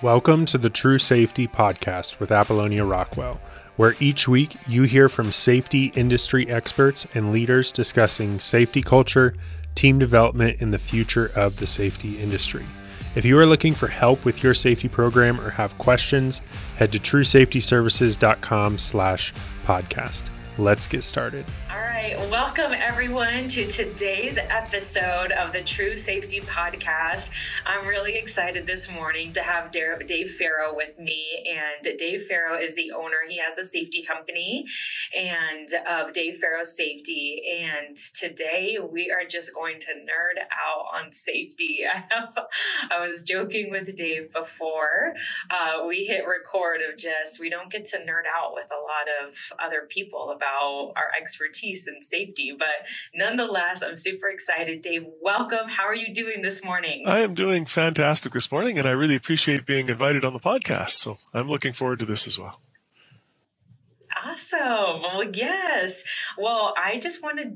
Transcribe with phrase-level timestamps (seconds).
[0.00, 3.40] Welcome to the True Safety Podcast with Apollonia Rockwell,
[3.74, 9.34] where each week you hear from safety industry experts and leaders discussing safety culture,
[9.74, 12.64] team development, and the future of the safety industry.
[13.16, 16.42] If you are looking for help with your safety program or have questions,
[16.76, 19.34] head to truesafetyservices.com slash
[19.66, 20.30] podcast.
[20.58, 21.44] Let's get started
[21.78, 27.30] right, welcome everyone to today's episode of the True Safety Podcast.
[27.66, 31.24] I'm really excited this morning to have Dave Farrow with me.
[31.46, 34.64] And Dave Farrow is the owner, he has a safety company
[35.16, 37.42] and of Dave Farrow Safety.
[37.62, 41.80] And today we are just going to nerd out on safety.
[42.90, 45.14] I was joking with Dave before
[45.50, 49.28] uh, we hit record of just, we don't get to nerd out with a lot
[49.28, 52.54] of other people about our expertise in safety.
[52.58, 54.80] But nonetheless, I'm super excited.
[54.80, 55.68] Dave, welcome.
[55.68, 57.04] How are you doing this morning?
[57.06, 60.90] I am doing fantastic this morning, and I really appreciate being invited on the podcast.
[60.90, 62.60] So I'm looking forward to this as well.
[64.24, 65.02] Awesome.
[65.02, 66.02] Well, yes.
[66.36, 67.52] Well, I just want to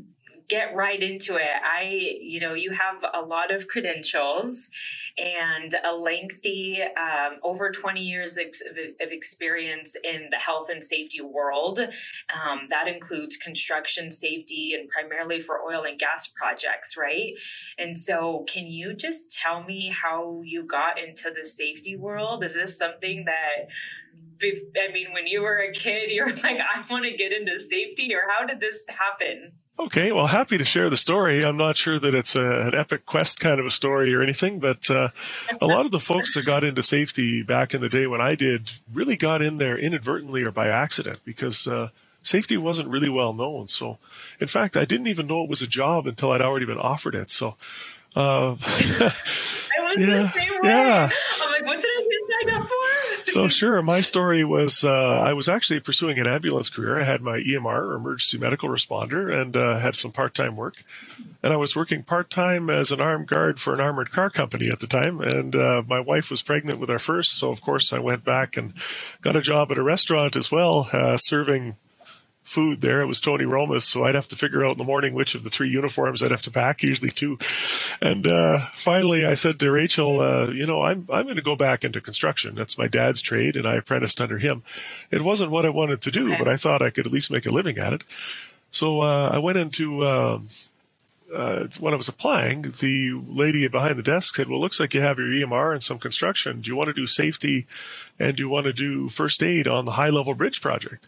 [0.53, 1.55] get right into it.
[1.65, 4.69] I, you know, you have a lot of credentials
[5.17, 8.49] and a lengthy, um, over 20 years of,
[9.01, 11.79] of, experience in the health and safety world.
[11.79, 17.33] Um, that includes construction safety and primarily for oil and gas projects, right?
[17.79, 22.45] And so, can you just tell me how you got into the safety world?
[22.45, 23.69] Is this something that
[24.43, 28.15] I mean, when you were a kid, you're like, I want to get into safety,
[28.15, 29.53] or how did this happen?
[29.79, 31.45] Okay, well, happy to share the story.
[31.45, 34.59] I'm not sure that it's a, an epic quest kind of a story or anything,
[34.59, 35.09] but uh,
[35.61, 38.35] a lot of the folks that got into safety back in the day when I
[38.35, 41.89] did really got in there inadvertently or by accident because uh,
[42.23, 43.67] safety wasn't really well known.
[43.69, 43.99] So,
[44.39, 47.15] in fact, I didn't even know it was a job until I'd already been offered
[47.15, 47.31] it.
[47.31, 47.57] So,
[48.15, 49.15] uh, I
[49.97, 50.69] was yeah, the same way.
[50.69, 51.11] Yeah.
[51.63, 53.31] Like, what did I sign up for?
[53.31, 57.01] so sure, my story was uh, I was actually pursuing an ambulance career.
[57.01, 60.83] I had my EMR, or emergency medical responder, and uh, had some part-time work.
[61.43, 64.81] And I was working part-time as an armed guard for an armored car company at
[64.81, 65.21] the time.
[65.21, 68.57] And uh, my wife was pregnant with our first, so of course I went back
[68.57, 68.75] and
[69.23, 71.77] got a job at a restaurant as well, uh, serving
[72.43, 73.01] food there.
[73.01, 75.45] It was Tony Roma's, so I'd have to figure out in the morning which of
[75.45, 77.39] the three uniforms I'd have to pack, usually two.
[78.01, 81.57] And uh, finally, I said to Rachel, uh, "You know, I'm I'm going to go
[81.57, 82.55] back into construction.
[82.55, 84.63] That's my dad's trade, and I apprenticed under him.
[85.11, 86.39] It wasn't what I wanted to do, okay.
[86.39, 88.03] but I thought I could at least make a living at it.
[88.71, 90.49] So uh, I went into." Um,
[91.33, 95.01] uh, when I was applying, the lady behind the desk said, "Well, looks like you
[95.01, 96.61] have your EMR and some construction.
[96.61, 97.67] Do you want to do safety,
[98.19, 101.07] and do you want to do first aid on the high level bridge project?"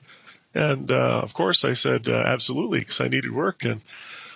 [0.54, 3.64] And uh, of course, I said, uh, absolutely, because I needed work.
[3.64, 3.80] And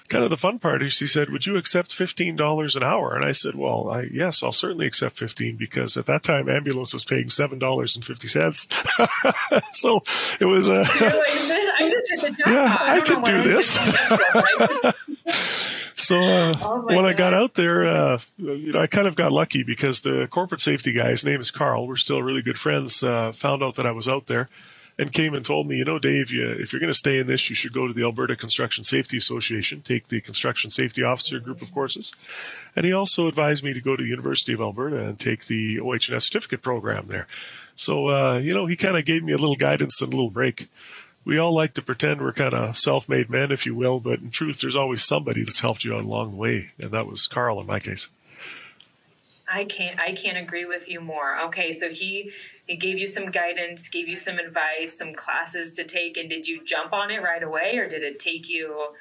[0.09, 3.15] kind of the fun part is she said, would you accept $15 an hour?
[3.15, 6.93] And I said, well, I, yes, I'll certainly accept 15 because at that time ambulance
[6.93, 9.65] was paying $7.50.
[9.75, 10.03] so
[10.41, 11.91] it was, uh, I
[12.47, 13.71] yeah, I, I could do this.
[15.95, 17.07] so uh, oh when God.
[17.07, 20.63] I got out there, uh, you know, I kind of got lucky because the corporate
[20.63, 23.87] safety guy, his name is Carl, we're still really good friends, uh, found out that
[23.87, 24.49] I was out there
[24.99, 27.29] and came and told me, you know, Dave, you, if you're going to stay in
[27.29, 31.39] this, you should go to the Alberta Construction Safety Association, take the Construction Safety Officer
[31.39, 32.13] group of courses.
[32.75, 35.79] And he also advised me to go to the University of Alberta and take the
[35.79, 37.29] OHS certificate program there.
[37.77, 40.33] So, uh, you know, he kind of gave me a little guidance and a little
[40.33, 40.69] break.
[41.25, 44.21] We all like to pretend we're kind of self made men, if you will, but
[44.21, 46.71] in truth, there's always somebody that's helped you out along the way.
[46.81, 48.09] And that was Carl in my case.
[49.51, 51.41] I can't I can't agree with you more.
[51.47, 52.31] Okay, so he
[52.67, 56.47] he gave you some guidance, gave you some advice, some classes to take and did
[56.47, 58.95] you jump on it right away or did it take you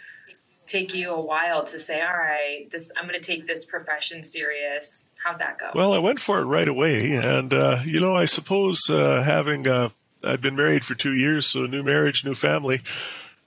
[0.66, 4.24] take you a while to say, "All right, this I'm going to take this profession
[4.24, 5.72] serious." How'd that go?
[5.74, 9.68] Well, I went for it right away and uh, you know, I suppose uh, having
[9.68, 9.90] uh,
[10.24, 12.81] I'd been married for 2 years, so new marriage, new family,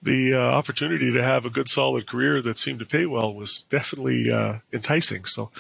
[0.03, 3.63] the uh, opportunity to have a good solid career that seemed to pay well was
[3.63, 5.25] definitely uh, enticing.
[5.25, 5.51] So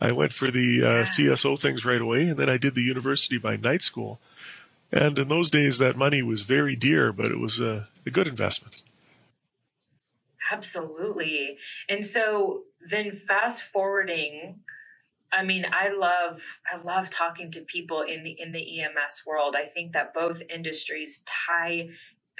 [0.00, 3.38] I went for the uh, CSO things right away, and then I did the university
[3.38, 4.20] by night school.
[4.92, 8.26] And in those days, that money was very dear, but it was a, a good
[8.26, 8.82] investment.
[10.50, 11.58] Absolutely.
[11.88, 14.60] And so then fast forwarding,
[15.30, 19.56] I mean, I love I love talking to people in the in the EMS world.
[19.56, 21.88] I think that both industries tie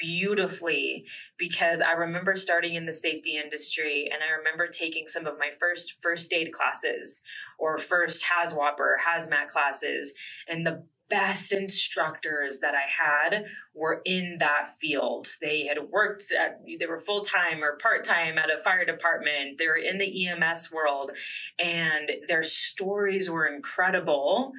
[0.00, 1.04] beautifully
[1.38, 5.50] because I remember starting in the safety industry and I remember taking some of my
[5.58, 7.22] first first aid classes
[7.58, 10.12] or first HAZWOP or hazmat classes
[10.48, 15.28] and the best instructors that I had were in that field.
[15.40, 19.58] They had worked at, they were full time or part time at a fire department.
[19.58, 21.12] They were in the EMS world
[21.58, 24.52] and their stories were incredible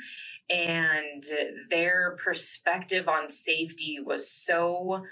[0.50, 1.24] and
[1.70, 5.04] their perspective on safety was so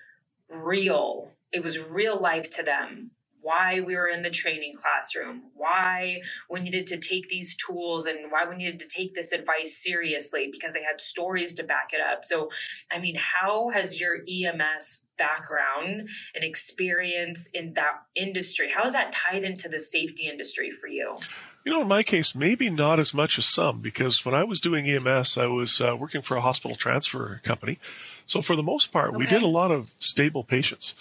[0.49, 1.31] real.
[1.51, 3.11] It was real life to them
[3.47, 8.29] why we were in the training classroom, why we needed to take these tools and
[8.29, 12.01] why we needed to take this advice seriously because they had stories to back it
[12.01, 12.25] up.
[12.25, 12.49] So,
[12.91, 19.13] I mean, how has your EMS background and experience in that industry, how is that
[19.13, 21.17] tied into the safety industry for you?
[21.63, 24.61] You know, in my case, maybe not as much as some, because when I was
[24.61, 27.77] doing EMS, I was uh, working for a hospital transfer company.
[28.25, 29.17] So for the most part, okay.
[29.17, 30.95] we did a lot of stable patients.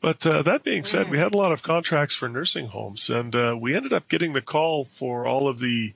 [0.00, 3.34] But uh, that being said, we had a lot of contracts for nursing homes, and
[3.34, 5.92] uh, we ended up getting the call for all of the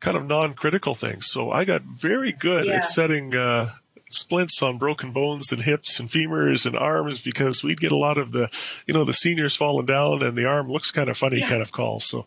[0.00, 1.26] kind of non-critical things.
[1.26, 2.74] So I got very good yeah.
[2.74, 3.70] at setting uh,
[4.10, 8.18] splints on broken bones and hips and femurs and arms because we'd get a lot
[8.18, 8.50] of the,
[8.86, 11.48] you know, the seniors falling down and the arm looks kind of funny yeah.
[11.48, 12.04] kind of calls.
[12.04, 12.24] So,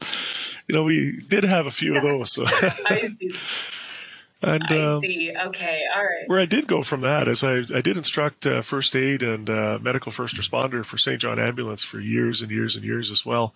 [0.68, 2.34] you know, we did have a few of those.
[2.34, 2.46] So.
[2.86, 3.34] I see.
[4.44, 5.32] And I um, see.
[5.32, 6.28] Okay, all right.
[6.28, 9.50] Where I did go from that is I, I did instruct uh, first aid and
[9.50, 11.22] uh, medical first responder for St.
[11.22, 13.54] John Ambulance for years and years and years as well,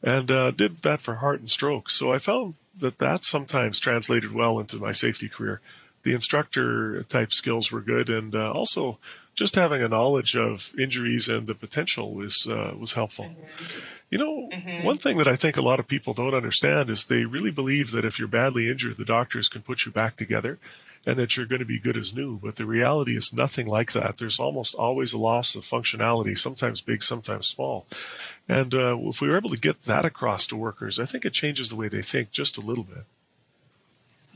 [0.00, 1.90] and uh, did that for heart and stroke.
[1.90, 5.60] So I found that that sometimes translated well into my safety career.
[6.08, 8.96] The instructor type skills were good, and uh, also
[9.34, 13.26] just having a knowledge of injuries and the potential was uh, was helpful.
[13.26, 13.78] Mm-hmm.
[14.08, 14.86] You know, mm-hmm.
[14.86, 17.90] one thing that I think a lot of people don't understand is they really believe
[17.90, 20.58] that if you're badly injured, the doctors can put you back together
[21.04, 22.38] and that you're going to be good as new.
[22.38, 24.16] But the reality is nothing like that.
[24.16, 27.86] There's almost always a loss of functionality, sometimes big, sometimes small.
[28.48, 31.34] And uh, if we were able to get that across to workers, I think it
[31.34, 33.04] changes the way they think just a little bit.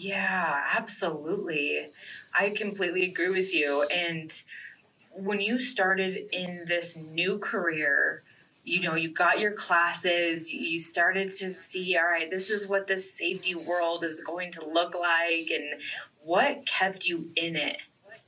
[0.02, 1.86] Yeah, absolutely.
[2.34, 3.84] I completely agree with you.
[3.84, 4.32] And
[5.12, 8.24] when you started in this new career,
[8.64, 12.86] you know you got your classes you started to see all right this is what
[12.86, 15.82] this safety world is going to look like and
[16.22, 17.78] what kept you in it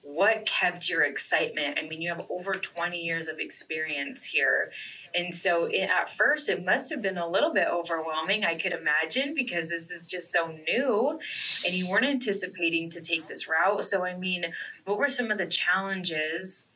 [0.03, 4.73] what kept your excitement i mean you have over 20 years of experience here
[5.15, 8.73] and so it, at first it must have been a little bit overwhelming i could
[8.73, 11.19] imagine because this is just so new
[11.67, 14.45] and you weren't anticipating to take this route so i mean
[14.85, 16.69] what were some of the challenges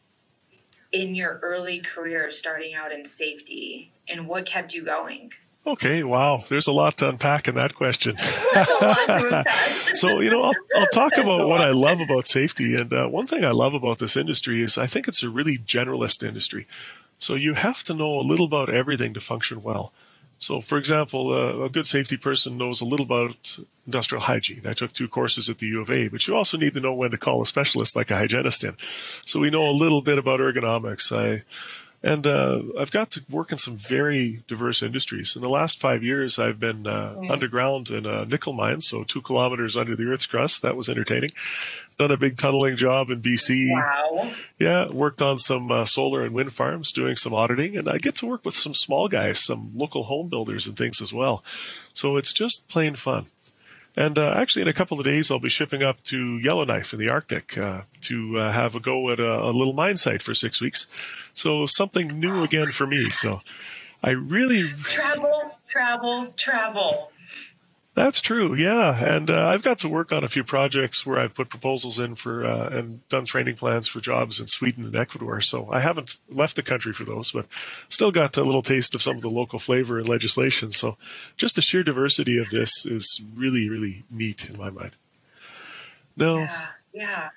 [0.93, 5.33] in your early career starting out in safety and what kept you going?
[5.67, 6.45] Okay, wow.
[6.49, 8.17] There's a lot to unpack in that question.
[9.95, 12.75] so, you know, I'll, I'll talk about what I love about safety.
[12.75, 15.59] And uh, one thing I love about this industry is I think it's a really
[15.59, 16.67] generalist industry.
[17.19, 19.93] So you have to know a little about everything to function well.
[20.39, 24.63] So, for example, uh, a good safety person knows a little about industrial hygiene.
[24.67, 26.95] I took two courses at the U of A, but you also need to know
[26.95, 28.77] when to call a specialist like a hygienist in.
[29.25, 31.11] So we know a little bit about ergonomics.
[31.11, 31.43] I
[32.03, 35.35] and uh, I've got to work in some very diverse industries.
[35.35, 39.21] In the last five years, I've been uh, underground in a nickel mine, so two
[39.21, 40.63] kilometers under the Earth's crust.
[40.63, 41.31] That was entertaining.
[41.99, 43.73] Done a big tunneling job in BC.
[43.73, 44.31] Wow.
[44.61, 48.15] Yeah, worked on some uh, solar and wind farms, doing some auditing, and I get
[48.17, 51.43] to work with some small guys, some local home builders and things as well.
[51.93, 53.27] So it's just plain fun.
[53.97, 57.01] And uh, actually, in a couple of days, I'll be shipping up to Yellowknife in
[57.01, 60.35] the Arctic uh, to uh, have a go at a, a, little mine site for
[60.35, 60.87] six weeks.
[61.35, 63.11] So something new again for me.
[63.11, 63.41] So
[64.03, 67.11] I really travel, travel, travel.
[67.99, 68.97] That's true, yeah.
[69.05, 72.15] And uh, I've got to work on a few projects where I've put proposals in
[72.15, 75.41] for uh, and done training plans for jobs in Sweden and Ecuador.
[75.41, 77.47] So I haven't left the country for those, but
[77.89, 80.71] still got a little taste of some of the local flavor and legislation.
[80.71, 80.97] So
[81.37, 84.93] just the sheer diversity of this is really, really neat in my mind.
[86.17, 86.39] No.
[86.39, 86.67] Yeah.
[86.93, 87.29] yeah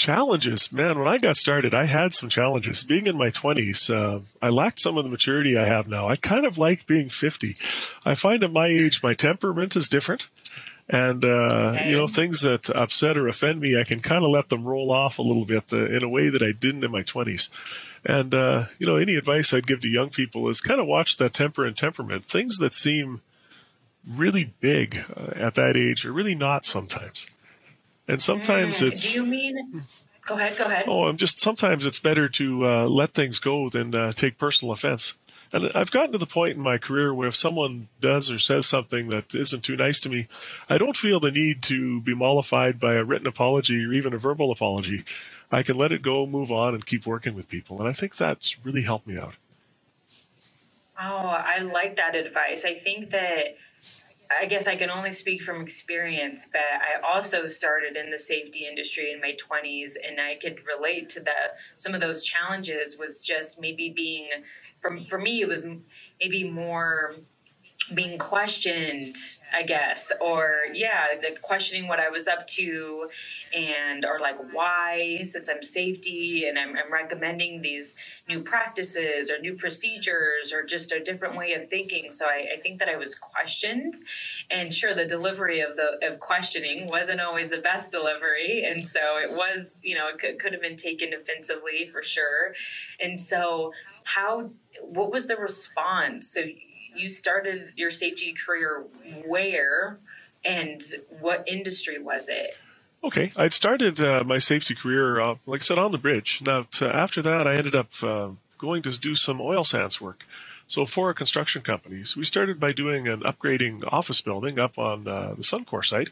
[0.00, 0.72] challenges.
[0.72, 2.82] Man when i got started i had some challenges.
[2.82, 6.08] Being in my 20s uh, i lacked some of the maturity i have now.
[6.08, 7.54] I kind of like being 50
[8.04, 10.28] i find at my age my temperament is different.
[10.88, 11.28] And uh,
[11.74, 11.90] okay.
[11.90, 14.90] you know things that upset or offend me i can kind of let them roll
[14.90, 17.48] off a little bit uh, in a way that i didn't in my 20s
[18.04, 21.18] and uh, you know any advice i'd give to young people is kind of watch
[21.18, 22.24] that temper and temperament.
[22.24, 23.20] Things that seem
[24.08, 27.26] really big uh, at that age are really not sometimes
[28.10, 29.12] and sometimes mm, it's.
[29.12, 29.84] Do you mean?
[30.26, 30.58] Go ahead.
[30.58, 30.84] Go ahead.
[30.88, 34.72] Oh, I'm just sometimes it's better to uh, let things go than uh, take personal
[34.72, 35.14] offense.
[35.52, 38.66] And I've gotten to the point in my career where if someone does or says
[38.66, 40.28] something that isn't too nice to me,
[40.68, 44.18] I don't feel the need to be mollified by a written apology or even a
[44.18, 45.04] verbal apology.
[45.50, 47.80] I can let it go, move on, and keep working with people.
[47.80, 49.34] And I think that's really helped me out.
[51.00, 52.64] Oh, I like that advice.
[52.64, 53.56] I think that
[54.38, 58.66] I guess I can only speak from experience, but I also started in the safety
[58.66, 61.32] industry in my 20s and I could relate to the
[61.76, 64.28] some of those challenges was just maybe being
[64.78, 65.66] from for me it was
[66.20, 67.16] maybe more
[67.94, 69.16] being questioned
[69.52, 73.08] i guess or yeah the questioning what i was up to
[73.54, 77.96] and or like why since i'm safety and I'm, I'm, recommending these
[78.28, 82.10] new practices or new procedures or just a different way of thinking.
[82.10, 83.94] So I, I think that i was questioned.
[84.50, 88.64] And sure the delivery of the of questioning wasn't always the best delivery.
[88.66, 92.54] And so it was you know it could, could have been taken defensively for sure.
[93.00, 93.72] And so
[94.04, 94.50] how
[94.82, 96.28] what was the response?
[96.28, 96.42] So
[97.00, 98.84] you started your safety career
[99.24, 99.98] where
[100.44, 100.82] and
[101.20, 102.56] what industry was it?
[103.02, 106.42] Okay, I'd started uh, my safety career, uh, like I said, on the bridge.
[106.44, 110.24] Now, after that, I ended up uh, going to do some oil sands work.
[110.66, 115.34] So for construction companies, we started by doing an upgrading office building up on uh,
[115.34, 116.10] the Suncor site,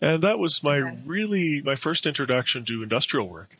[0.00, 0.98] and that was my okay.
[1.04, 3.50] really my first introduction to industrial work.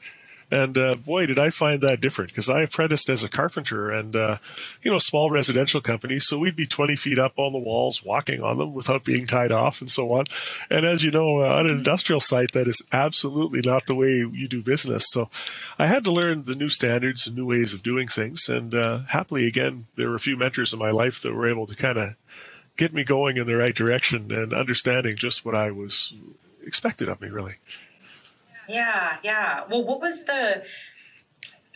[0.51, 4.17] And uh, boy, did I find that different because I apprenticed as a carpenter and,
[4.17, 4.39] uh,
[4.83, 6.19] you know, small residential company.
[6.19, 9.53] So we'd be 20 feet up on the walls, walking on them without being tied
[9.53, 10.25] off and so on.
[10.69, 14.11] And as you know, uh, on an industrial site, that is absolutely not the way
[14.11, 15.05] you do business.
[15.09, 15.31] So
[15.79, 18.49] I had to learn the new standards and new ways of doing things.
[18.49, 21.67] And uh, happily, again, there were a few mentors in my life that were able
[21.67, 22.17] to kind of
[22.77, 26.15] get me going in the right direction and understanding just what I was
[26.65, 27.55] expected of me, really.
[28.71, 29.65] Yeah, yeah.
[29.69, 30.63] Well, what was the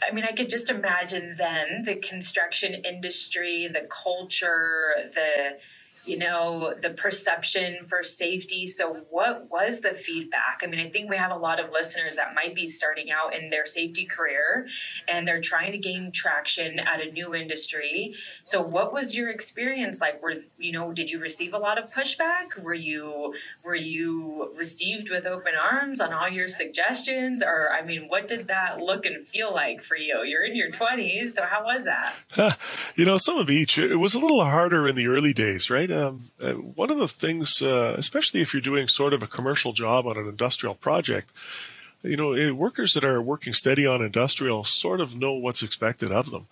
[0.06, 5.58] I mean, I could just imagine then the construction industry, the culture, the
[6.04, 8.66] you know, the perception for safety.
[8.66, 10.60] So, what was the feedback?
[10.62, 13.34] I mean, I think we have a lot of listeners that might be starting out
[13.34, 14.66] in their safety career
[15.08, 18.14] and they're trying to gain traction at a new industry.
[18.44, 20.22] So, what was your experience like?
[20.22, 22.62] Were you know, did you receive a lot of pushback?
[22.62, 23.34] Were you
[23.64, 28.48] were you received with open arms on all your suggestions, or I mean, what did
[28.48, 30.22] that look and feel like for you?
[30.24, 32.14] You're in your twenties, so how was that?
[32.94, 33.78] you know, some of each.
[33.78, 35.90] It was a little harder in the early days, right?
[35.94, 39.72] Um, uh, one of the things, uh, especially if you're doing sort of a commercial
[39.72, 41.30] job on an industrial project,
[42.02, 46.12] you know, eh, workers that are working steady on industrial sort of know what's expected
[46.12, 46.46] of them.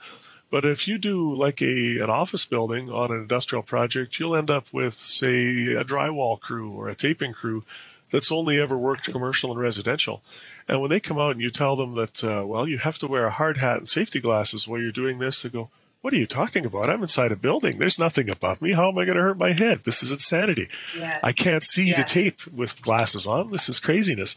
[0.51, 4.51] But if you do like a an office building on an industrial project, you'll end
[4.51, 7.63] up with, say, a drywall crew or a taping crew
[8.11, 10.23] that's only ever worked commercial and residential.
[10.69, 13.07] And when they come out and you tell them that, uh, well, you have to
[13.07, 15.71] wear a hard hat and safety glasses while you're doing this, they go,
[16.03, 16.91] what are you talking about?
[16.91, 17.79] I'm inside a building.
[17.79, 18.73] There's nothing above me.
[18.73, 19.85] How am I going to hurt my head?
[19.85, 20.69] This is insanity.
[20.99, 21.21] Yes.
[21.23, 21.97] I can't see yes.
[21.97, 23.53] the tape with glasses on.
[23.53, 24.35] This is craziness.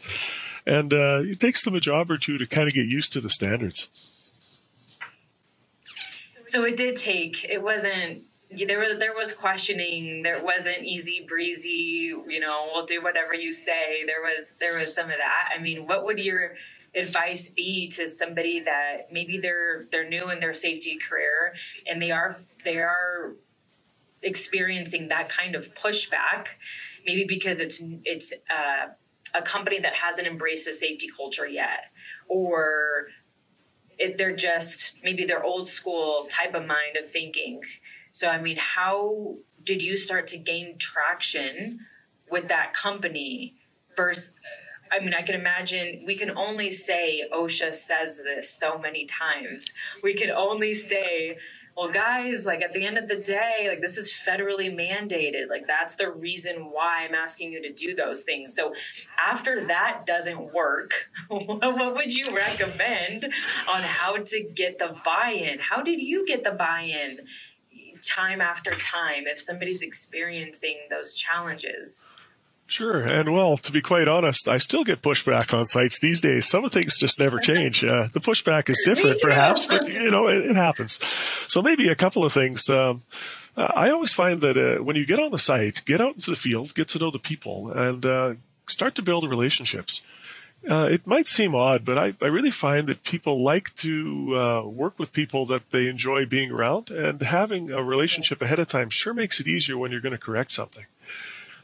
[0.64, 3.20] And uh, it takes them a job or two to kind of get used to
[3.20, 3.88] the standards.
[6.46, 7.44] So it did take.
[7.44, 8.22] It wasn't.
[8.50, 10.22] There was there was questioning.
[10.22, 12.14] There wasn't easy breezy.
[12.28, 14.04] You know, we'll do whatever you say.
[14.06, 15.52] There was there was some of that.
[15.52, 16.52] I mean, what would your
[16.96, 21.54] advice be to somebody that maybe they're they're new in their safety career
[21.86, 22.34] and they are
[22.64, 23.36] they are
[24.22, 26.46] experiencing that kind of pushback
[27.06, 28.86] maybe because it's it's uh,
[29.34, 31.90] a company that hasn't embraced a safety culture yet.
[32.28, 33.08] Or
[33.98, 37.62] it, they're just maybe their old school type of mind of thinking.
[38.12, 41.80] So i mean how did you start to gain traction
[42.30, 43.56] with that company
[43.94, 44.32] versus
[44.90, 49.72] I mean, I can imagine we can only say OSHA says this so many times.
[50.02, 51.38] We can only say,
[51.76, 55.48] well, guys, like at the end of the day, like this is federally mandated.
[55.50, 58.54] Like that's the reason why I'm asking you to do those things.
[58.54, 58.72] So
[59.18, 63.24] after that doesn't work, what would you recommend
[63.68, 65.58] on how to get the buy in?
[65.58, 67.20] How did you get the buy in
[68.02, 72.04] time after time if somebody's experiencing those challenges?
[72.68, 73.02] Sure.
[73.02, 76.46] And well, to be quite honest, I still get pushback on sites these days.
[76.46, 77.84] Some things just never change.
[77.84, 80.98] Uh, the pushback is different, perhaps, but you know, it, it, happens.
[81.46, 82.68] So maybe a couple of things.
[82.68, 83.02] Um,
[83.56, 86.36] I always find that uh, when you get on the site, get out into the
[86.36, 88.34] field, get to know the people, and uh,
[88.66, 90.02] start to build relationships.
[90.68, 94.66] Uh, it might seem odd, but I, I, really find that people like to uh,
[94.66, 98.90] work with people that they enjoy being around, and having a relationship ahead of time
[98.90, 100.86] sure makes it easier when you're going to correct something.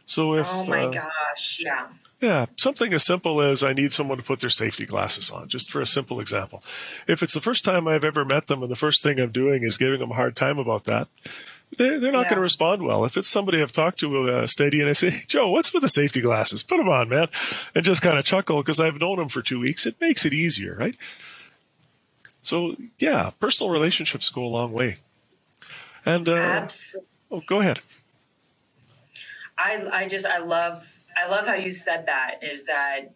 [0.06, 1.88] So if oh my uh, gosh, yeah.
[2.20, 5.68] Yeah, something as simple as I need someone to put their safety glasses on, just
[5.72, 6.62] for a simple example.
[7.08, 9.64] If it's the first time I've ever met them and the first thing I'm doing
[9.64, 11.08] is giving them a hard time about that,
[11.78, 12.30] they're, they're not yeah.
[12.30, 13.04] going to respond well.
[13.04, 15.88] If it's somebody I've talked to uh, steady and I say, Joe, what's with the
[15.88, 16.62] safety glasses?
[16.62, 17.26] Put them on, man.
[17.74, 19.84] And just kind of chuckle because I've known them for two weeks.
[19.84, 20.96] It makes it easier, right?
[22.40, 24.96] So, yeah, personal relationships go a long way.
[26.04, 27.08] And, uh, Absolutely.
[27.30, 27.80] oh, go ahead.
[29.62, 33.14] I I just I love I love how you said that is that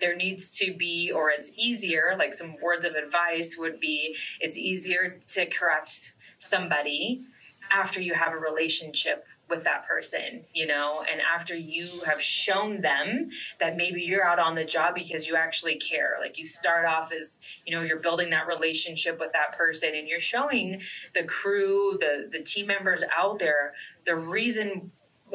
[0.00, 4.56] there needs to be or it's easier like some words of advice would be it's
[4.56, 7.26] easier to correct somebody
[7.72, 12.82] after you have a relationship with that person, you know, and after you have shown
[12.82, 16.84] them that maybe you're out on the job because you actually care, like you start
[16.84, 20.80] off as, you know, you're building that relationship with that person and you're showing
[21.14, 23.72] the crew, the the team members out there
[24.04, 24.90] the reason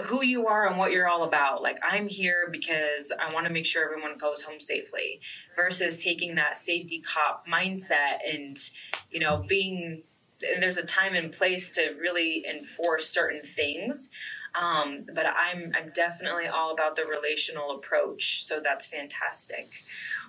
[0.05, 1.61] who you are and what you're all about.
[1.61, 5.21] Like I'm here because I want to make sure everyone goes home safely
[5.55, 8.57] versus taking that safety cop mindset and,
[9.11, 10.03] you know, being
[10.43, 14.09] and there's a time and place to really enforce certain things.
[14.59, 18.43] Um, but I'm I'm definitely all about the relational approach.
[18.43, 19.65] So that's fantastic.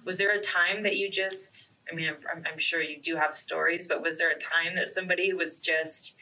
[0.05, 1.75] Was there a time that you just?
[1.91, 4.89] I mean, I'm, I'm sure you do have stories, but was there a time that
[4.89, 6.17] somebody was just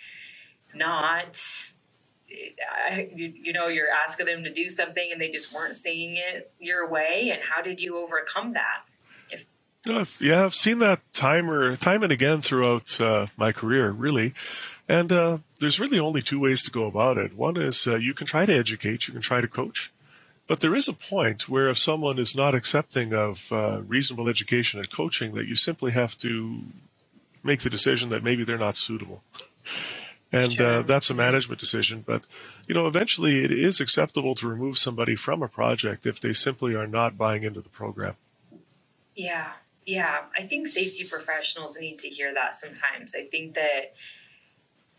[0.74, 1.40] not?
[2.90, 6.16] I, you, you know, you're asking them to do something and they just weren't seeing
[6.16, 7.30] it your way.
[7.32, 8.84] And how did you overcome that?
[10.20, 14.32] Yeah, I've seen that time or time and again throughout uh, my career, really.
[14.88, 17.36] And uh, there's really only two ways to go about it.
[17.36, 19.92] One is uh, you can try to educate, you can try to coach,
[20.46, 24.78] but there is a point where if someone is not accepting of uh, reasonable education
[24.78, 26.62] and coaching, that you simply have to
[27.42, 29.22] make the decision that maybe they're not suitable.
[30.32, 32.02] And uh, that's a management decision.
[32.06, 32.22] But,
[32.66, 36.74] you know, eventually it is acceptable to remove somebody from a project if they simply
[36.74, 38.16] are not buying into the program.
[39.14, 39.52] Yeah.
[39.84, 43.14] Yeah, I think safety professionals need to hear that sometimes.
[43.16, 43.94] I think that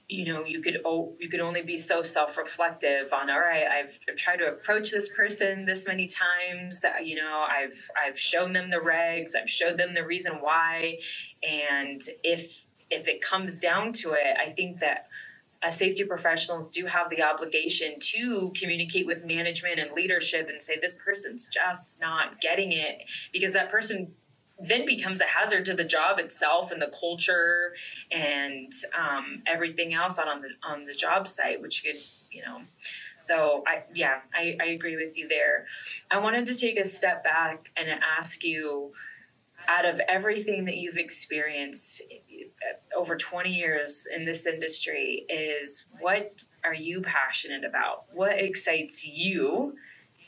[0.09, 3.97] you know you could oh, you could only be so self-reflective on all right I've,
[4.09, 8.51] I've tried to approach this person this many times uh, you know I've I've shown
[8.53, 10.99] them the regs I've showed them the reason why
[11.41, 15.07] and if if it comes down to it I think that
[15.63, 20.77] uh, safety professionals do have the obligation to communicate with management and leadership and say
[20.81, 23.00] this person's just not getting it
[23.31, 24.13] because that person
[24.59, 27.73] then becomes a hazard to the job itself and the culture
[28.12, 31.95] and um, everything else on the on the job site, which could
[32.31, 32.62] you know.
[33.19, 35.65] So I yeah I, I agree with you there.
[36.12, 38.93] I wanted to take a step back and ask you,
[39.67, 46.44] out of everything that you've experienced uh, over 20 years in this industry, is what
[46.64, 48.05] are you passionate about?
[48.14, 49.75] What excites you?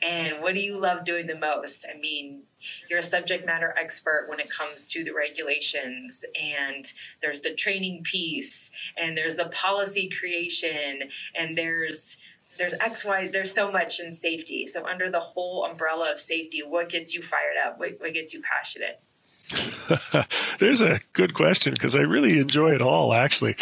[0.02, 1.86] And what do you love doing the most?
[1.92, 2.44] I mean,
[2.90, 8.04] you're a subject matter expert when it comes to the regulations, and there's the training
[8.04, 12.18] piece, and there's the policy creation, and there's
[12.58, 14.66] there's X, Y, there's so much in safety.
[14.68, 17.80] So under the whole umbrella of safety, what gets you fired up?
[17.80, 19.02] What, what gets you passionate?
[20.60, 23.14] There's a good question because I really enjoy it all.
[23.14, 23.56] Actually,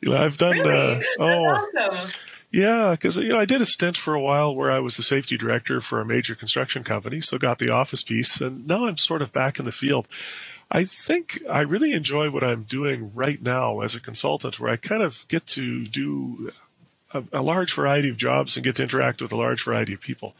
[0.00, 0.58] you know, I've done.
[0.58, 0.96] Really?
[0.96, 2.10] Uh, oh, awesome.
[2.50, 5.02] Yeah, because you know I did a stint for a while where I was the
[5.02, 8.98] safety director for a major construction company, so got the office piece, and now I'm
[8.98, 10.06] sort of back in the field.
[10.70, 14.76] I think I really enjoy what I'm doing right now as a consultant, where I
[14.76, 16.50] kind of get to do
[17.14, 20.00] a, a large variety of jobs and get to interact with a large variety of
[20.00, 20.34] people.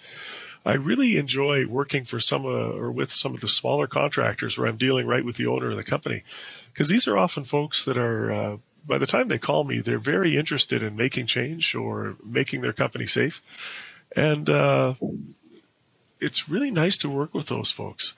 [0.64, 4.68] I really enjoy working for some uh, or with some of the smaller contractors where
[4.68, 6.22] I'm dealing right with the owner of the company,
[6.72, 9.98] because these are often folks that are uh, by the time they call me, they're
[9.98, 13.42] very interested in making change or making their company safe.
[14.14, 14.94] And uh,
[16.20, 18.14] it's really nice to work with those folks.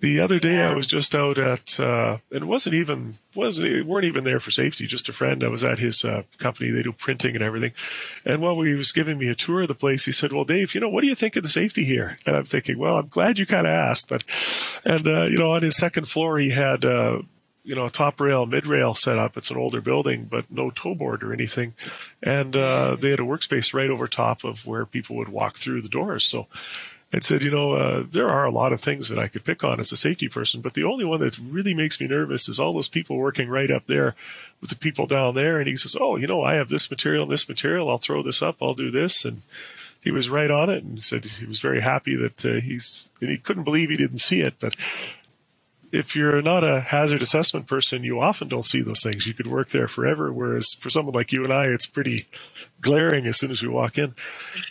[0.00, 4.04] The other day, I was just out at, uh, and it wasn't even wasn't weren't
[4.04, 4.86] even there for safety.
[4.86, 5.42] Just a friend.
[5.42, 6.70] I was at his uh, company.
[6.70, 7.72] They do printing and everything.
[8.24, 10.74] And while he was giving me a tour of the place, he said, "Well, Dave,
[10.74, 13.08] you know, what do you think of the safety here?" And I'm thinking, "Well, I'm
[13.08, 14.24] glad you kind of asked." But,
[14.84, 17.22] and uh, you know, on his second floor, he had uh,
[17.66, 20.70] you know, a top rail, mid rail set up It's an older building, but no
[20.70, 21.74] toe board or anything.
[22.22, 25.82] And uh, they had a workspace right over top of where people would walk through
[25.82, 26.24] the doors.
[26.24, 26.46] So
[27.16, 29.64] I said, you know, uh, there are a lot of things that I could pick
[29.64, 32.60] on as a safety person, but the only one that really makes me nervous is
[32.60, 34.14] all those people working right up there
[34.60, 35.58] with the people down there.
[35.58, 37.88] And he says, oh, you know, I have this material and this material.
[37.88, 38.56] I'll throw this up.
[38.60, 39.24] I'll do this.
[39.24, 39.42] And
[40.02, 43.30] he was right on it and said he was very happy that uh, he's, and
[43.30, 44.76] he couldn't believe he didn't see it, but
[45.92, 49.26] if you're not a hazard assessment person, you often don't see those things.
[49.26, 50.32] You could work there forever.
[50.32, 52.26] Whereas for someone like you and I, it's pretty
[52.80, 54.14] glaring as soon as we walk in.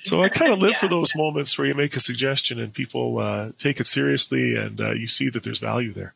[0.04, 0.80] So I kind of live yeah.
[0.80, 4.80] for those moments where you make a suggestion and people uh, take it seriously and
[4.80, 6.13] uh, you see that there's value there.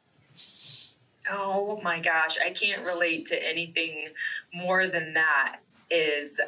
[1.32, 4.08] Oh my gosh, I can't relate to anything
[4.54, 5.60] more than that
[5.92, 6.40] is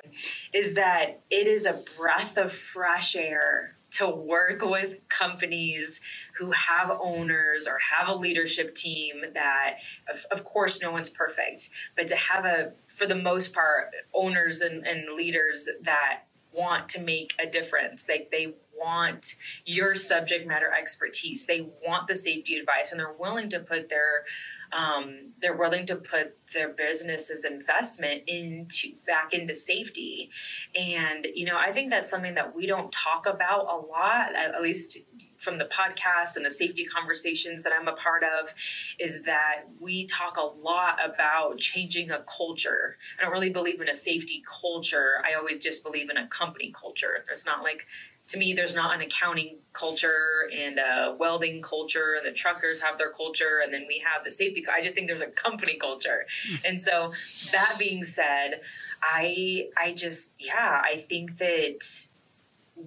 [0.53, 6.01] is that it is a breath of fresh air to work with companies
[6.37, 9.77] who have owners or have a leadership team that
[10.09, 14.61] of, of, course no one's perfect but to have a for the most part owners
[14.61, 16.23] and, and leaders that
[16.53, 21.45] want to make a difference they, they want your subject matter expertise.
[21.45, 24.25] They want the safety advice and they're willing to put their
[24.73, 30.29] um, they're willing to put their business's investment into back into safety
[30.75, 34.61] and you know i think that's something that we don't talk about a lot at
[34.61, 34.99] least
[35.41, 38.53] from the podcast and the safety conversations that I'm a part of
[38.99, 42.97] is that we talk a lot about changing a culture.
[43.19, 45.15] I don't really believe in a safety culture.
[45.25, 47.23] I always just believe in a company culture.
[47.25, 47.87] There's not like
[48.31, 52.97] to me, there's not an accounting culture and a welding culture, and the truckers have
[52.97, 54.65] their culture, and then we have the safety.
[54.73, 56.55] I just think there's a company culture, hmm.
[56.65, 57.11] and so
[57.51, 58.61] that being said,
[59.03, 62.07] I I just yeah, I think that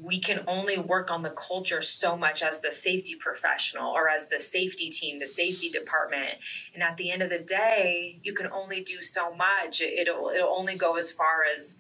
[0.03, 4.29] we can only work on the culture so much as the safety professional or as
[4.29, 6.33] the safety team, the safety department.
[6.73, 9.83] And at the end of the day, you can only do so much.
[9.83, 11.77] It'll it'll only go as far as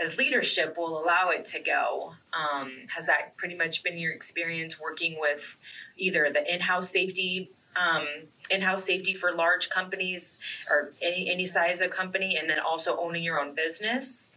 [0.00, 2.14] as leadership will allow it to go.
[2.32, 5.56] Um, has that pretty much been your experience working with
[5.96, 8.06] either the in-house safety, um,
[8.50, 10.36] in-house safety for large companies
[10.68, 14.32] or any any size of company, and then also owning your own business?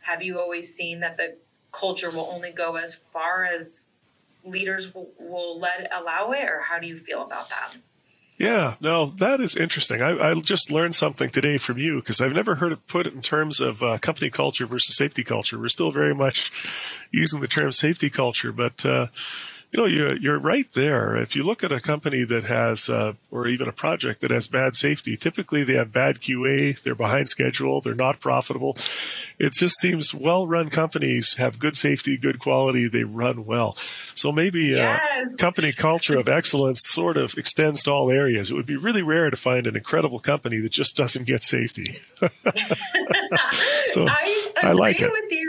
[0.00, 1.36] Have you always seen that the
[1.72, 3.86] culture will only go as far as
[4.44, 7.76] leaders will, will let allow it, or how do you feel about that?
[8.38, 10.00] Yeah, no, that is interesting.
[10.00, 13.20] I, I just learned something today from you because I've never heard it put in
[13.20, 15.58] terms of uh, company culture versus safety culture.
[15.58, 16.52] We're still very much
[17.10, 19.08] using the term safety culture, but uh,
[19.72, 21.16] you know, you're, you're right there.
[21.16, 24.46] If you look at a company that has, uh, or even a project that has
[24.46, 28.76] bad safety, typically they have bad QA, they're behind schedule, they're not profitable.
[29.38, 33.76] It just seems well run companies have good safety, good quality, they run well.
[34.14, 35.34] So maybe a uh, yes.
[35.36, 38.50] company culture of excellence sort of extends to all areas.
[38.50, 41.86] It would be really rare to find an incredible company that just doesn't get safety.
[43.86, 45.10] so I, I like it.
[45.10, 45.48] with you.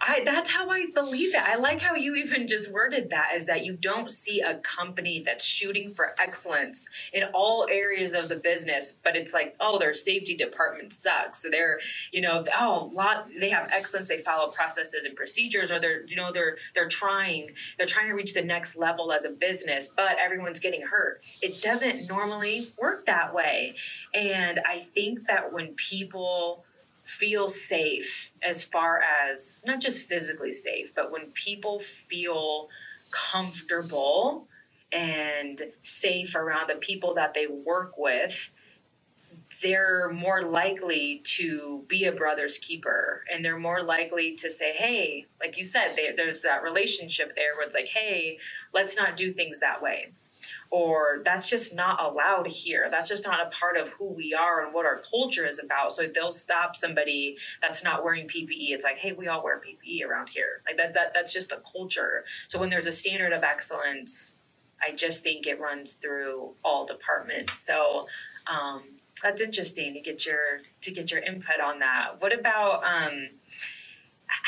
[0.00, 1.42] I, that's how I believe it.
[1.42, 5.22] I like how you even just worded that is that you don't see a company
[5.24, 9.94] that's shooting for excellence in all areas of the business, but it's like, oh, their
[9.94, 11.42] safety department sucks.
[11.42, 11.80] So they're,
[12.12, 16.16] you know, oh, lot they have excellence, they follow processes and procedures, or they're, you
[16.16, 20.16] know, they're they're trying, they're trying to reach the next level as a business, but
[20.18, 21.22] everyone's getting hurt.
[21.42, 23.74] It doesn't normally work that way.
[24.14, 26.64] And I think that when people
[27.04, 32.68] feel safe as far as not just physically safe, but when people feel
[33.10, 34.48] comfortable
[34.90, 38.50] and safe around the people that they work with,
[39.64, 45.24] they're more likely to be a brother's keeper and they're more likely to say, hey,
[45.40, 48.38] like you said, they, there's that relationship there where it's like, hey,
[48.74, 50.12] let's not do things that way
[50.70, 52.88] or that's just not allowed here.
[52.90, 55.94] That's just not a part of who we are and what our culture is about.
[55.94, 58.72] So they'll stop somebody that's not wearing PPE.
[58.72, 60.60] It's like, hey, we all wear PPE around here.
[60.66, 62.24] Like that, that that's just the culture.
[62.48, 64.34] So when there's a standard of excellence,
[64.86, 67.58] I just think it runs through all departments.
[67.60, 68.06] So
[68.46, 68.82] um,
[69.22, 72.16] that's interesting to get your to get your input on that.
[72.18, 73.28] What about um,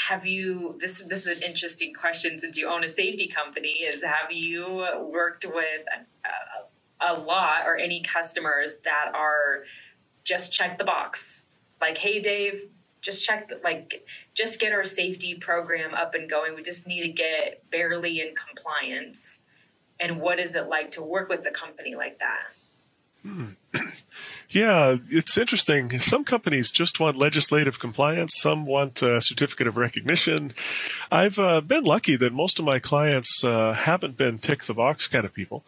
[0.08, 4.02] have you this this is an interesting question since you own a safety company is
[4.02, 5.84] have you worked with
[7.00, 9.64] a, a lot or any customers that are
[10.24, 11.44] just check the box?
[11.80, 12.68] Like hey dave
[13.02, 16.56] just check like just get our safety program up and going.
[16.56, 19.40] We just need to get barely in compliance.
[20.00, 22.48] And what is it like to work with a company like that
[24.50, 25.90] yeah, it's interesting.
[25.98, 28.32] Some companies just want legislative compliance.
[28.36, 30.52] Some want a certificate of recognition.
[31.10, 35.06] I've uh, been lucky that most of my clients uh, haven't been tick the box
[35.06, 35.64] kind of people.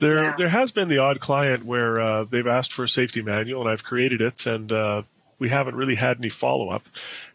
[0.00, 0.34] There, yeah.
[0.36, 3.70] there has been the odd client where uh, they've asked for a safety manual and
[3.70, 5.02] I've created it, and uh,
[5.38, 6.86] we haven't really had any follow up.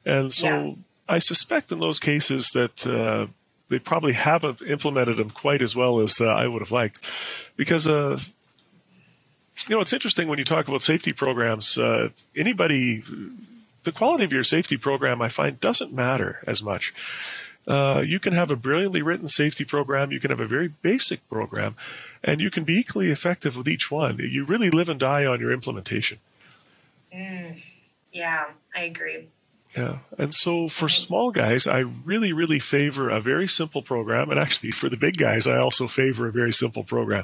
[0.05, 0.73] And so yeah.
[1.09, 3.27] I suspect in those cases that uh,
[3.69, 7.03] they probably haven't implemented them quite as well as uh, I would have liked,
[7.57, 7.85] because
[9.67, 11.77] you know, it's interesting when you talk about safety programs.
[11.77, 13.03] Uh, anybody,
[13.83, 16.93] the quality of your safety program, I find, doesn't matter as much.
[17.65, 20.11] Uh, you can have a brilliantly written safety program.
[20.11, 21.75] You can have a very basic program,
[22.23, 24.17] and you can be equally effective with each one.
[24.19, 26.19] You really live and die on your implementation.
[27.15, 27.61] Mm,
[28.11, 29.27] yeah, I agree.
[29.75, 29.99] Yeah.
[30.19, 34.29] And so for small guys, I really, really favor a very simple program.
[34.29, 37.23] And actually, for the big guys, I also favor a very simple program.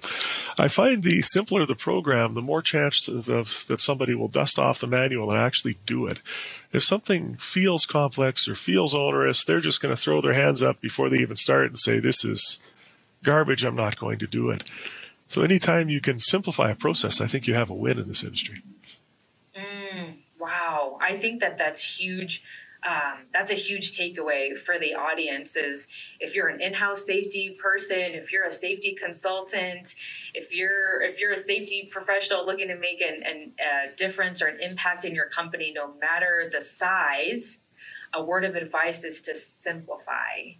[0.57, 4.79] I find the simpler the program, the more chance of, that somebody will dust off
[4.79, 6.21] the manual and actually do it.
[6.71, 10.81] If something feels complex or feels onerous, they're just going to throw their hands up
[10.81, 12.57] before they even start and say, This is
[13.23, 13.63] garbage.
[13.63, 14.69] I'm not going to do it.
[15.27, 18.23] So anytime you can simplify a process, I think you have a win in this
[18.23, 18.63] industry.
[21.01, 22.43] I think that that's huge.
[22.87, 25.89] um, that's a huge takeaway for the audience is
[26.21, 29.95] if you're an in-house safety person if you're a safety consultant
[30.33, 34.47] if you're if you're a safety professional looking to make an, an, a difference or
[34.47, 37.57] an impact in your company no matter the size
[38.13, 40.53] a word of advice is to simplify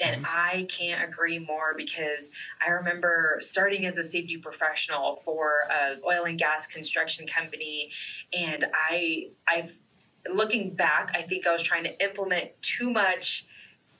[0.00, 0.36] and mm-hmm.
[0.36, 2.30] I can't agree more because
[2.64, 7.90] I remember starting as a safety professional for an oil and gas construction company,
[8.32, 9.72] and I I've
[10.32, 13.46] looking back, I think I was trying to implement too much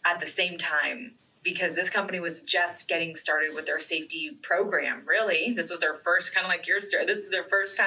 [0.05, 1.13] at the same time
[1.45, 5.03] because this company was just getting started with their safety program.
[5.07, 7.05] Really, this was their first kind of like your story.
[7.05, 7.87] This is their first time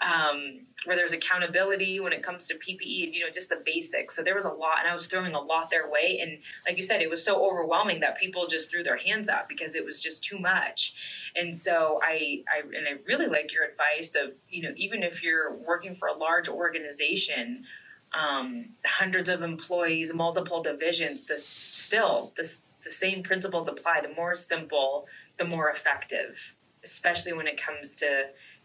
[0.00, 3.04] um, where there's accountability when it comes to PPE.
[3.04, 4.16] And you know, just the basics.
[4.16, 6.20] So there was a lot, and I was throwing a lot their way.
[6.22, 9.48] And like you said, it was so overwhelming that people just threw their hands up
[9.48, 10.94] because it was just too much.
[11.36, 15.22] And so I, I and I really like your advice of you know even if
[15.22, 17.64] you're working for a large organization
[18.12, 24.00] um, hundreds of employees, multiple divisions, the, still the, the same principles apply.
[24.02, 25.06] The more simple,
[25.38, 28.24] the more effective, especially when it comes to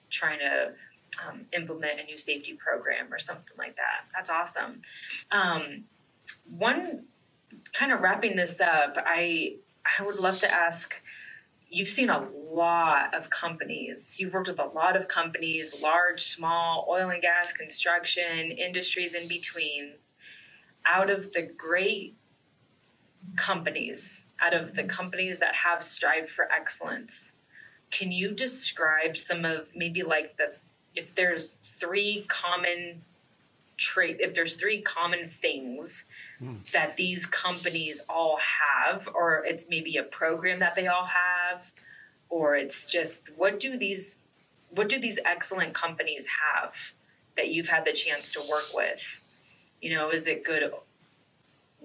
[0.09, 0.73] trying to
[1.27, 4.05] um, implement a new safety program or something like that.
[4.13, 4.81] That's awesome.
[5.31, 5.85] Um,
[6.49, 7.05] one
[7.73, 9.57] kind of wrapping this up, I
[9.99, 11.01] I would love to ask
[11.69, 14.19] you've seen a lot of companies.
[14.19, 19.27] You've worked with a lot of companies, large, small, oil and gas, construction, industries in
[19.27, 19.93] between.
[20.85, 22.15] Out of the great
[23.35, 27.33] companies, out of the companies that have strived for excellence,
[27.91, 30.53] can you describe some of maybe like the
[30.95, 33.01] if there's three common
[33.77, 36.05] trait if there's three common things
[36.41, 36.71] mm.
[36.71, 41.71] that these companies all have or it's maybe a program that they all have
[42.29, 44.17] or it's just what do these
[44.69, 46.91] what do these excellent companies have
[47.35, 49.23] that you've had the chance to work with
[49.81, 50.71] you know is it good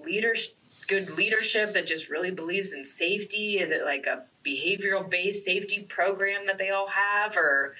[0.03, 0.55] leadership
[0.91, 5.83] good leadership that just really believes in safety is it like a behavioral based safety
[5.83, 7.75] program that they all have or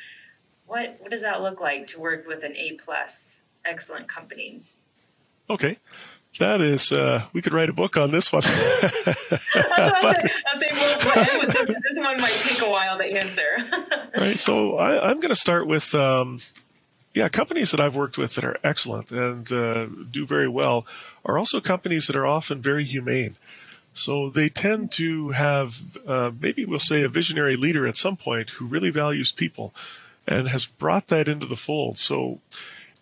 [0.65, 4.61] what what does that look like to work with an a plus excellent company
[5.49, 5.77] okay
[6.39, 8.41] that is, uh, we could write a book on this one.
[8.45, 10.31] That's what I said.
[10.31, 11.39] I was saying.
[11.41, 11.67] We'll this.
[11.67, 13.43] this one might take a while to answer.
[14.17, 14.39] right.
[14.39, 16.39] So I, am going to start with, um,
[17.13, 20.85] yeah, companies that I've worked with that are excellent and uh, do very well
[21.25, 23.35] are also companies that are often very humane.
[23.93, 28.51] So they tend to have, uh, maybe we'll say, a visionary leader at some point
[28.51, 29.73] who really values people
[30.25, 31.97] and has brought that into the fold.
[31.97, 32.39] So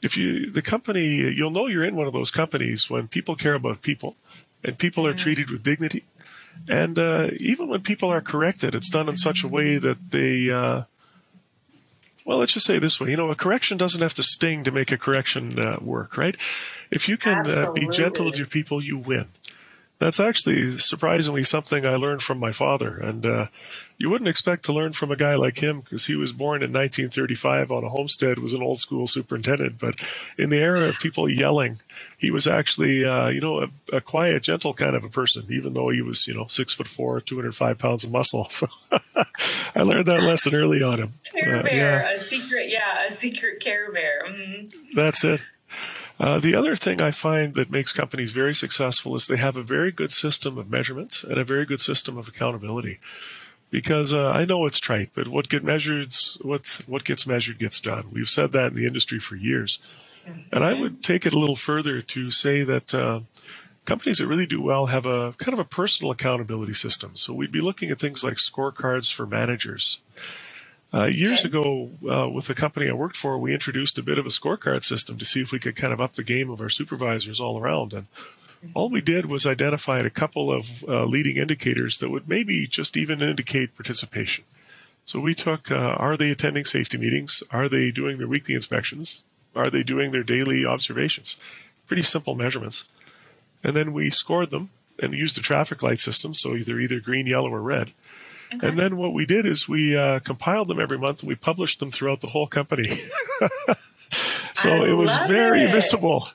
[0.02, 3.56] if you the company you'll know you're in one of those companies when people care
[3.56, 4.15] about people
[4.63, 6.04] and people are treated with dignity
[6.67, 10.50] and uh, even when people are corrected it's done in such a way that they
[10.50, 10.84] uh,
[12.30, 13.10] well let's just say this way.
[13.10, 16.38] You know a correction doesn't have to sting to make a correction uh, work right?
[16.92, 19.26] If you can uh, be gentle with your people you win
[20.00, 22.98] that's actually surprisingly something I learned from my father.
[22.98, 23.48] And uh,
[23.98, 26.72] you wouldn't expect to learn from a guy like him because he was born in
[26.72, 29.78] 1935 on a homestead, was an old school superintendent.
[29.78, 30.00] But
[30.38, 31.80] in the era of people yelling,
[32.18, 35.74] he was actually, uh, you know, a, a, quiet, gentle kind of a person, even
[35.74, 38.50] though he was, you know, six foot four, 205 pounds of muscle.
[38.60, 38.68] So
[39.76, 41.14] I learned that lesson early on him.
[41.32, 42.12] Care uh, bear, yeah.
[42.12, 44.24] a secret, yeah, a secret care bear.
[44.28, 44.96] Mm-hmm.
[44.96, 45.42] That's it.
[46.20, 49.64] Uh, the other thing I find that makes companies very successful is they have a
[49.64, 53.00] very good system of measurement and a very good system of accountability.
[53.72, 58.08] Because uh, I know it's trite, but what measured, what what gets measured gets done.
[58.12, 59.78] We've said that in the industry for years,
[60.52, 63.22] and I would take it a little further to say that uh,
[63.86, 67.12] companies that really do well have a kind of a personal accountability system.
[67.16, 70.02] So we'd be looking at things like scorecards for managers.
[70.91, 74.25] Uh, years ago, uh, with the company I worked for, we introduced a bit of
[74.25, 76.69] a scorecard system to see if we could kind of up the game of our
[76.69, 77.93] supervisors all around.
[77.93, 78.08] And
[78.73, 82.97] all we did was identify a couple of uh, leading indicators that would maybe just
[82.97, 84.45] even indicate participation.
[85.06, 87.43] So we took uh, are they attending safety meetings?
[87.52, 89.23] Are they doing their weekly inspections?
[89.56, 91.38] Are they doing their daily observations?
[91.88, 92.86] Pretty simple measurements.
[93.63, 94.69] And then we scored them
[95.02, 97.91] and used a traffic light system, so they're either green, yellow, or red.
[98.54, 98.68] Okay.
[98.68, 101.80] And then what we did is we uh, compiled them every month and we published
[101.80, 102.88] them throughout the whole company.
[104.54, 105.72] so I it was very it.
[105.72, 106.28] visible.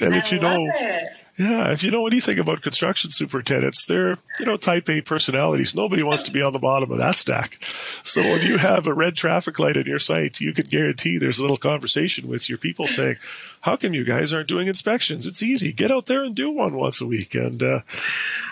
[0.00, 1.12] And I if you know, it.
[1.40, 5.74] Yeah, if you know anything about construction superintendents, they're you know type A personalities.
[5.74, 7.64] Nobody wants to be on the bottom of that stack.
[8.02, 11.38] So when you have a red traffic light on your site, you can guarantee there's
[11.38, 13.16] a little conversation with your people saying,
[13.62, 15.26] "How come you guys aren't doing inspections?
[15.26, 15.72] It's easy.
[15.72, 17.80] Get out there and do one once a week." And uh,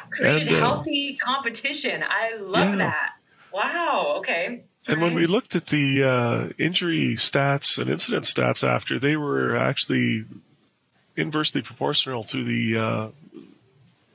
[0.09, 2.03] created and, uh, healthy competition.
[2.09, 2.77] I love yeah.
[2.77, 3.13] that.
[3.53, 4.15] Wow.
[4.19, 4.63] Okay.
[4.87, 9.55] And when we looked at the uh, injury stats and incident stats after, they were
[9.55, 10.25] actually
[11.19, 13.09] inversely proportional to the uh,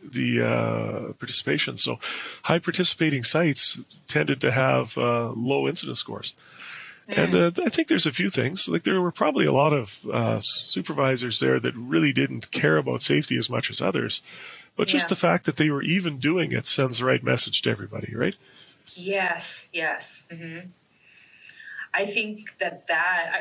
[0.04, 1.78] the uh, participation.
[1.78, 2.00] So,
[2.44, 6.34] high participating sites tended to have uh, low incident scores.
[7.08, 8.68] And uh, I think there's a few things.
[8.70, 13.02] Like there were probably a lot of uh, supervisors there that really didn't care about
[13.02, 14.22] safety as much as others,
[14.78, 15.10] but just Yeah.
[15.10, 18.36] the fact that they were even doing it sends the right message to everybody, right?
[18.96, 20.24] Yes, yes.
[20.32, 20.60] hmm
[21.94, 23.39] I think that that I,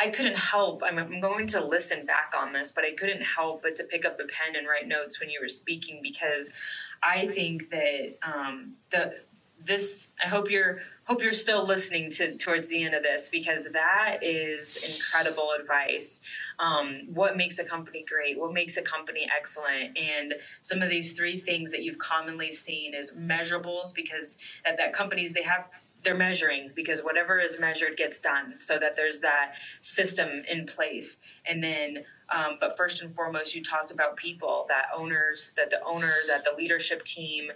[0.00, 0.82] I couldn't help.
[0.84, 4.20] I'm, going to listen back on this, but I couldn't help but to pick up
[4.20, 6.52] a pen and write notes when you were speaking because
[7.02, 9.14] I think that um, the
[9.64, 10.08] this.
[10.24, 14.18] I hope you're hope you're still listening to towards the end of this because that
[14.22, 16.20] is incredible advice.
[16.58, 18.38] Um, what makes a company great?
[18.38, 19.96] What makes a company excellent?
[19.96, 24.92] And some of these three things that you've commonly seen is measurables because at that
[24.92, 25.70] companies they have
[26.04, 31.18] they're measuring because whatever is measured gets done so that there's that system in place.
[31.46, 35.82] And then um, but first and foremost you talked about people that owners that the
[35.82, 37.50] owner that the leadership team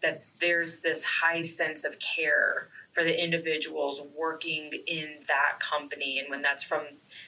[0.00, 6.18] that there's this high sense of care for the individuals working in that company.
[6.20, 6.82] And when that's from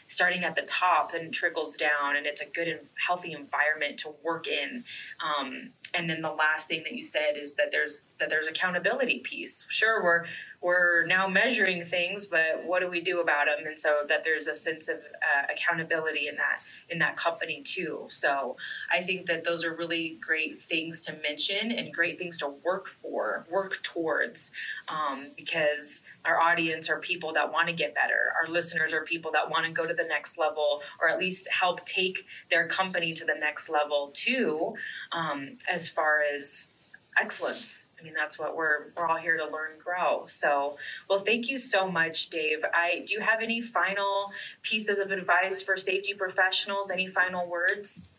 [0.07, 4.15] starting at the top then trickles down and it's a good and healthy environment to
[4.23, 4.85] work in.
[5.21, 9.21] Um, and then the last thing that you said is that there's that there's accountability
[9.21, 9.67] piece.
[9.69, 10.25] Sure we're
[10.61, 14.49] we're now measuring things but what do we do about them and so that there's
[14.49, 18.07] a sense of uh, accountability in that in that company too.
[18.09, 18.57] So
[18.93, 22.89] i think that those are really great things to mention and great things to work
[22.89, 24.53] for work towards
[24.89, 28.33] um, because our audience are people that want to get better.
[28.41, 31.49] Our listeners are people that want to go to the next level or at least
[31.51, 34.75] help take their company to the next level too
[35.13, 36.69] um, as far as
[37.17, 40.25] excellence I mean, that's what we're we're all here to learn grow.
[40.27, 40.77] So,
[41.09, 42.59] well, thank you so much, Dave.
[42.75, 44.31] I do you have any final
[44.63, 46.91] pieces of advice for safety professionals?
[46.91, 48.11] Any final words?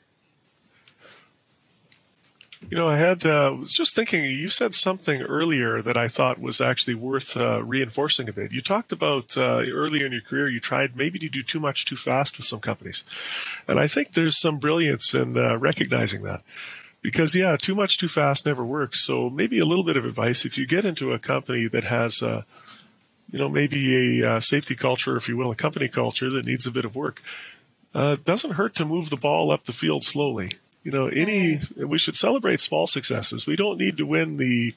[2.68, 4.24] You know, I had uh, was just thinking.
[4.24, 8.52] You said something earlier that I thought was actually worth uh, reinforcing a bit.
[8.54, 11.86] You talked about uh, earlier in your career, you tried maybe to do too much
[11.86, 13.04] too fast with some companies,
[13.68, 16.42] and I think there's some brilliance in uh, recognizing that.
[17.06, 19.06] Because yeah, too much too fast never works.
[19.06, 22.24] So maybe a little bit of advice: if you get into a company that has,
[22.24, 22.42] uh,
[23.32, 26.66] you know, maybe a uh, safety culture, if you will, a company culture that needs
[26.66, 27.22] a bit of work,
[27.94, 30.50] uh, it doesn't hurt to move the ball up the field slowly.
[30.84, 33.46] You know any we should celebrate small successes.
[33.46, 34.74] We don't need to win the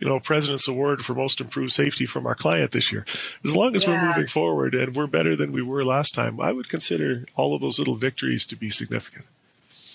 [0.00, 3.04] you know president's award for most improved safety from our client this year.
[3.44, 3.90] As long as Yeah.
[4.00, 7.52] we're moving forward and we're better than we were last time i would consider all
[7.54, 9.26] of those little victories to be significant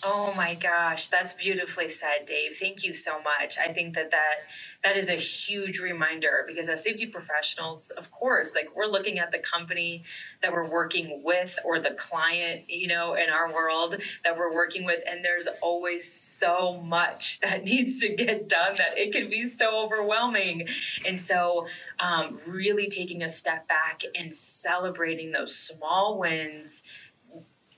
[0.05, 2.57] Oh my gosh, that's beautifully said, Dave.
[2.57, 3.57] Thank you so much.
[3.57, 4.47] I think that that
[4.83, 9.31] that is a huge reminder because as safety professionals, of course, like we're looking at
[9.31, 10.03] the company
[10.41, 14.83] that we're working with or the client, you know, in our world that we're working
[14.83, 19.45] with and there's always so much that needs to get done that it can be
[19.45, 20.67] so overwhelming.
[21.05, 21.67] And so
[21.99, 26.83] um, really taking a step back and celebrating those small wins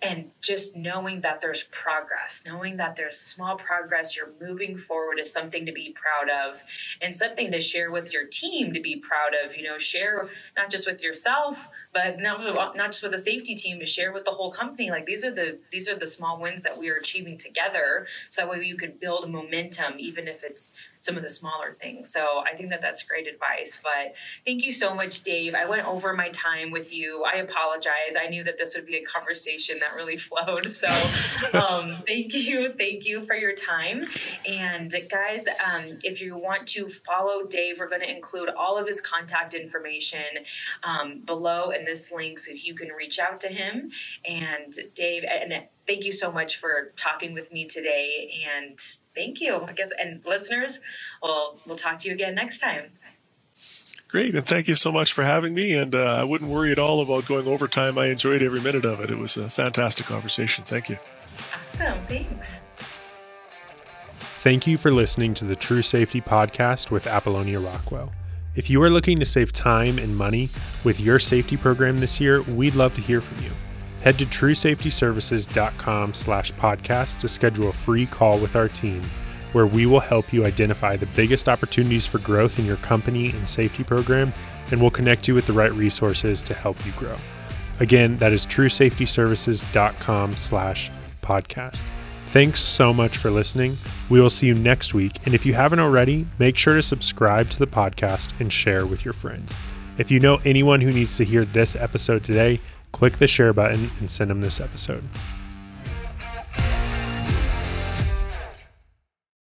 [0.02, 5.32] and just knowing that there's progress, knowing that there's small progress, you're moving forward is
[5.32, 6.64] something to be proud of
[7.02, 9.56] and something to share with your team to be proud of.
[9.56, 13.80] You know, share not just with yourself, but not, not just with the safety team,
[13.80, 14.92] to share with the whole company.
[14.92, 18.06] Like these are the these are the small wins that we are achieving together.
[18.30, 20.74] So that way you could build momentum, even if it's
[21.06, 22.12] some of the smaller things.
[22.12, 23.80] So I think that that's great advice.
[23.82, 25.54] But thank you so much, Dave.
[25.54, 27.24] I went over my time with you.
[27.32, 28.16] I apologize.
[28.20, 30.70] I knew that this would be a conversation that really flowed.
[30.70, 30.88] So
[31.54, 32.74] um, thank you.
[32.76, 34.06] Thank you for your time.
[34.48, 38.88] And guys, um, if you want to follow Dave, we're going to include all of
[38.88, 40.26] his contact information
[40.84, 43.92] um, below in this link so you can reach out to him.
[44.28, 48.32] And Dave, and thank you so much for talking with me today.
[48.58, 48.80] And
[49.14, 49.62] thank you.
[49.62, 50.80] I guess, and listeners,
[51.22, 52.92] we'll we'll talk to you again next time.
[54.08, 56.80] great and thank you so much for having me and uh, i wouldn't worry at
[56.80, 60.64] all about going overtime i enjoyed every minute of it it was a fantastic conversation
[60.64, 60.98] thank you
[61.54, 62.06] Awesome.
[62.08, 62.54] Thanks.
[64.40, 68.12] Thank you for listening to the True Safety Podcast with Apollonia Rockwell.
[68.56, 70.50] If you are looking to save time and money
[70.84, 73.52] with your safety program this year, we'd love to hear from you.
[74.02, 79.02] Head to truesafetyservices.com slash podcast to schedule a free call with our team
[79.52, 83.48] where we will help you identify the biggest opportunities for growth in your company and
[83.48, 84.34] safety program,
[84.70, 87.16] and we'll connect you with the right resources to help you grow.
[87.80, 90.92] Again, that is truesafetyservices.com slash
[91.22, 91.86] podcast.
[92.36, 93.78] Thanks so much for listening.
[94.10, 95.14] We will see you next week.
[95.24, 99.06] And if you haven't already, make sure to subscribe to the podcast and share with
[99.06, 99.56] your friends.
[99.98, 102.60] If you know anyone who needs to hear this episode today,
[102.92, 105.08] click the share button and send them this episode.